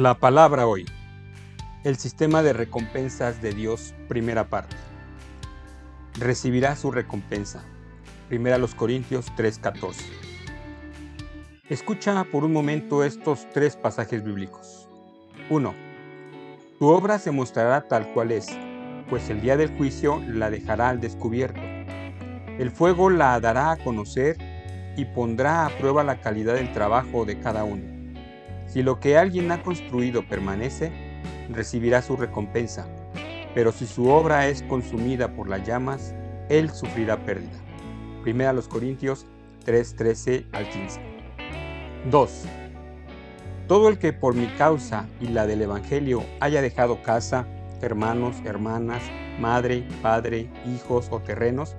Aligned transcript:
La 0.00 0.14
palabra 0.14 0.68
hoy. 0.68 0.86
El 1.82 1.96
sistema 1.96 2.44
de 2.44 2.52
recompensas 2.52 3.42
de 3.42 3.52
Dios, 3.52 3.96
primera 4.06 4.48
parte. 4.48 4.76
Recibirá 6.16 6.76
su 6.76 6.92
recompensa. 6.92 7.64
Primera 8.28 8.58
los 8.58 8.76
Corintios 8.76 9.26
3:14. 9.36 10.04
Escucha 11.68 12.22
por 12.30 12.44
un 12.44 12.52
momento 12.52 13.02
estos 13.02 13.48
tres 13.52 13.74
pasajes 13.74 14.22
bíblicos. 14.22 14.88
1. 15.50 15.74
Tu 16.78 16.86
obra 16.86 17.18
se 17.18 17.32
mostrará 17.32 17.88
tal 17.88 18.12
cual 18.12 18.30
es, 18.30 18.46
pues 19.10 19.28
el 19.30 19.40
día 19.40 19.56
del 19.56 19.76
juicio 19.76 20.22
la 20.28 20.48
dejará 20.48 20.90
al 20.90 21.00
descubierto. 21.00 21.60
El 22.56 22.70
fuego 22.70 23.10
la 23.10 23.40
dará 23.40 23.72
a 23.72 23.76
conocer 23.76 24.36
y 24.96 25.06
pondrá 25.06 25.66
a 25.66 25.70
prueba 25.70 26.04
la 26.04 26.20
calidad 26.20 26.54
del 26.54 26.72
trabajo 26.72 27.24
de 27.24 27.40
cada 27.40 27.64
uno. 27.64 27.97
Si 28.68 28.82
lo 28.82 29.00
que 29.00 29.16
alguien 29.16 29.50
ha 29.50 29.62
construido 29.62 30.28
permanece, 30.28 30.92
recibirá 31.48 32.02
su 32.02 32.16
recompensa, 32.16 32.86
pero 33.54 33.72
si 33.72 33.86
su 33.86 34.08
obra 34.10 34.46
es 34.46 34.62
consumida 34.62 35.34
por 35.34 35.48
las 35.48 35.66
llamas, 35.66 36.14
él 36.50 36.70
sufrirá 36.70 37.24
pérdida. 37.24 37.58
Primera 38.22 38.52
los 38.52 38.68
Corintios 38.68 39.26
3:13 39.64 40.44
al 40.52 40.68
15. 40.68 41.00
2. 42.10 42.44
Todo 43.66 43.88
el 43.88 43.98
que 43.98 44.12
por 44.12 44.34
mi 44.34 44.46
causa 44.58 45.06
y 45.18 45.28
la 45.28 45.46
del 45.46 45.62
Evangelio 45.62 46.22
haya 46.40 46.60
dejado 46.60 47.02
casa, 47.02 47.46
hermanos, 47.80 48.36
hermanas, 48.44 49.02
madre, 49.40 49.86
padre, 50.02 50.50
hijos 50.66 51.08
o 51.10 51.20
terrenos, 51.20 51.74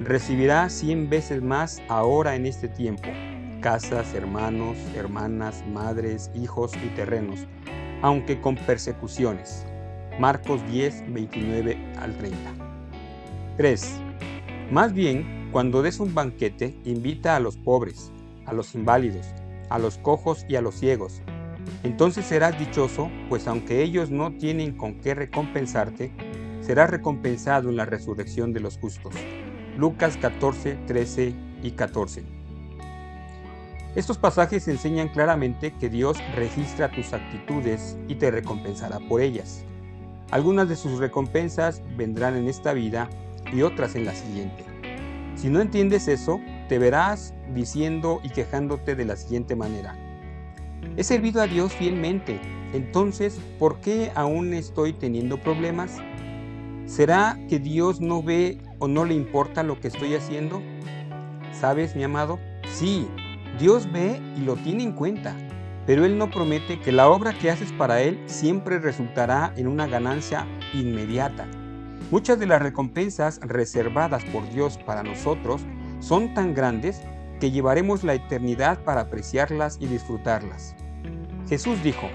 recibirá 0.00 0.68
cien 0.68 1.08
veces 1.08 1.42
más 1.42 1.80
ahora 1.88 2.34
en 2.34 2.46
este 2.46 2.66
tiempo 2.66 3.08
casas, 3.60 4.14
hermanos, 4.14 4.76
hermanas, 4.94 5.64
madres, 5.66 6.30
hijos 6.34 6.72
y 6.84 6.88
terrenos, 6.94 7.46
aunque 8.02 8.40
con 8.40 8.56
persecuciones. 8.56 9.66
Marcos 10.18 10.60
10, 10.70 11.12
29 11.12 11.94
al 11.98 12.16
30. 12.16 12.38
3. 13.56 14.00
Más 14.70 14.92
bien, 14.92 15.48
cuando 15.52 15.82
des 15.82 16.00
un 16.00 16.14
banquete, 16.14 16.76
invita 16.84 17.36
a 17.36 17.40
los 17.40 17.56
pobres, 17.56 18.12
a 18.46 18.52
los 18.52 18.74
inválidos, 18.74 19.26
a 19.70 19.78
los 19.78 19.98
cojos 19.98 20.44
y 20.48 20.56
a 20.56 20.60
los 20.60 20.74
ciegos. 20.74 21.22
Entonces 21.82 22.26
serás 22.26 22.58
dichoso, 22.58 23.10
pues 23.28 23.46
aunque 23.46 23.82
ellos 23.82 24.10
no 24.10 24.32
tienen 24.32 24.76
con 24.76 25.00
qué 25.00 25.14
recompensarte, 25.14 26.12
serás 26.60 26.90
recompensado 26.90 27.68
en 27.70 27.76
la 27.76 27.84
resurrección 27.84 28.52
de 28.52 28.60
los 28.60 28.78
justos. 28.78 29.14
Lucas 29.76 30.16
14, 30.16 30.78
13 30.86 31.34
y 31.62 31.70
14. 31.72 32.37
Estos 33.94 34.18
pasajes 34.18 34.68
enseñan 34.68 35.08
claramente 35.08 35.72
que 35.72 35.88
Dios 35.88 36.18
registra 36.36 36.90
tus 36.90 37.12
actitudes 37.12 37.96
y 38.06 38.16
te 38.16 38.30
recompensará 38.30 39.00
por 39.00 39.20
ellas. 39.20 39.64
Algunas 40.30 40.68
de 40.68 40.76
sus 40.76 40.98
recompensas 40.98 41.82
vendrán 41.96 42.36
en 42.36 42.48
esta 42.48 42.74
vida 42.74 43.08
y 43.52 43.62
otras 43.62 43.94
en 43.96 44.04
la 44.04 44.14
siguiente. 44.14 44.64
Si 45.36 45.48
no 45.48 45.60
entiendes 45.60 46.06
eso, 46.06 46.40
te 46.68 46.78
verás 46.78 47.32
diciendo 47.54 48.20
y 48.22 48.28
quejándote 48.28 48.94
de 48.94 49.06
la 49.06 49.16
siguiente 49.16 49.56
manera. 49.56 49.96
He 50.96 51.04
servido 51.04 51.40
a 51.40 51.46
Dios 51.46 51.72
fielmente, 51.72 52.40
entonces, 52.72 53.40
¿por 53.58 53.80
qué 53.80 54.12
aún 54.14 54.52
estoy 54.52 54.92
teniendo 54.92 55.40
problemas? 55.40 55.96
¿Será 56.84 57.38
que 57.48 57.58
Dios 57.58 58.00
no 58.00 58.22
ve 58.22 58.58
o 58.78 58.88
no 58.88 59.04
le 59.06 59.14
importa 59.14 59.62
lo 59.62 59.80
que 59.80 59.88
estoy 59.88 60.14
haciendo? 60.14 60.60
¿Sabes, 61.52 61.96
mi 61.96 62.04
amado? 62.04 62.38
Sí, 62.66 63.08
Dios 63.58 63.90
ve 63.90 64.20
y 64.36 64.40
lo 64.40 64.56
tiene 64.56 64.84
en 64.84 64.92
cuenta, 64.92 65.34
pero 65.86 66.04
Él 66.04 66.18
no 66.18 66.30
promete 66.30 66.80
que 66.80 66.92
la 66.92 67.08
obra 67.08 67.32
que 67.32 67.50
haces 67.50 67.72
para 67.72 68.02
Él 68.02 68.22
siempre 68.26 68.78
resultará 68.78 69.52
en 69.56 69.66
una 69.66 69.86
ganancia 69.86 70.46
inmediata. 70.74 71.46
Muchas 72.10 72.38
de 72.38 72.46
las 72.46 72.62
recompensas 72.62 73.40
reservadas 73.42 74.24
por 74.26 74.48
Dios 74.50 74.78
para 74.78 75.02
nosotros 75.02 75.62
son 76.00 76.34
tan 76.34 76.54
grandes 76.54 77.02
que 77.40 77.50
llevaremos 77.50 78.04
la 78.04 78.14
eternidad 78.14 78.82
para 78.84 79.02
apreciarlas 79.02 79.78
y 79.80 79.86
disfrutarlas. 79.86 80.76
Jesús 81.48 81.82
dijo, 81.82 82.08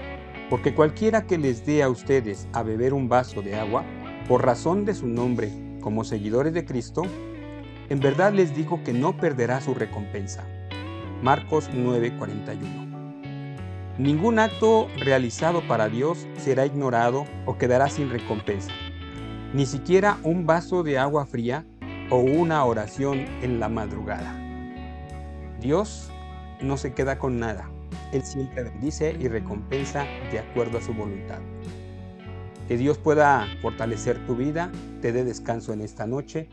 porque 0.50 0.74
cualquiera 0.74 1.26
que 1.26 1.38
les 1.38 1.66
dé 1.66 1.82
a 1.82 1.88
ustedes 1.88 2.48
a 2.52 2.62
beber 2.62 2.94
un 2.94 3.08
vaso 3.08 3.42
de 3.42 3.56
agua, 3.56 3.84
por 4.28 4.44
razón 4.44 4.84
de 4.84 4.94
su 4.94 5.06
nombre, 5.06 5.50
como 5.80 6.04
seguidores 6.04 6.54
de 6.54 6.64
Cristo, 6.64 7.02
en 7.88 8.00
verdad 8.00 8.32
les 8.32 8.54
digo 8.54 8.82
que 8.84 8.92
no 8.92 9.16
perderá 9.16 9.60
su 9.60 9.74
recompensa. 9.74 10.44
Marcos 11.22 11.70
9:41. 11.72 12.84
Ningún 13.98 14.38
acto 14.38 14.88
realizado 14.98 15.66
para 15.68 15.88
Dios 15.88 16.26
será 16.36 16.66
ignorado 16.66 17.26
o 17.46 17.56
quedará 17.58 17.88
sin 17.88 18.10
recompensa. 18.10 18.72
Ni 19.52 19.66
siquiera 19.66 20.18
un 20.24 20.46
vaso 20.46 20.82
de 20.82 20.98
agua 20.98 21.26
fría 21.26 21.64
o 22.10 22.16
una 22.18 22.64
oración 22.64 23.24
en 23.42 23.60
la 23.60 23.68
madrugada. 23.68 24.36
Dios 25.60 26.10
no 26.60 26.76
se 26.76 26.92
queda 26.92 27.18
con 27.18 27.38
nada. 27.38 27.70
Él 28.12 28.22
siempre 28.22 28.64
bendice 28.64 29.16
y 29.18 29.28
recompensa 29.28 30.06
de 30.32 30.40
acuerdo 30.40 30.78
a 30.78 30.82
su 30.82 30.92
voluntad. 30.92 31.38
Que 32.68 32.76
Dios 32.76 32.98
pueda 32.98 33.46
fortalecer 33.62 34.26
tu 34.26 34.36
vida, 34.36 34.72
te 35.02 35.12
dé 35.12 35.24
descanso 35.24 35.72
en 35.72 35.82
esta 35.82 36.06
noche 36.06 36.48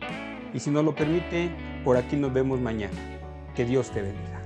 y 0.54 0.60
si 0.60 0.70
nos 0.70 0.84
lo 0.84 0.94
permite, 0.94 1.50
por 1.84 1.98
aquí 1.98 2.18
nos 2.18 2.34
vemos 2.34 2.60
mañana. 2.60 2.94
Que 3.56 3.66
Dios 3.66 3.90
te 3.92 4.02
bendiga. 4.02 4.41